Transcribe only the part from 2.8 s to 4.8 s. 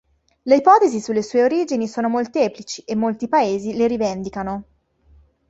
e molti paesi le rivendicano.